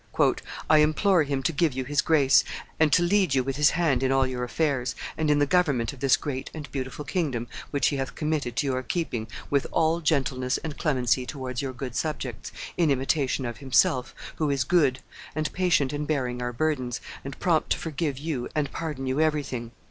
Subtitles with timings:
[0.67, 2.43] "I implore Him to give you His grace,
[2.79, 5.93] and to lead you with His hand in all your affairs, and in the government
[5.93, 10.01] of this great and beautiful kingdom which He hath committed to your keeping, with all
[10.01, 15.01] gentleness and clemency towards your good subjects, in imitation of Himself, who is good
[15.35, 19.69] and, patient in bearing our burdens, and prompt to forgive you and pardon you everything."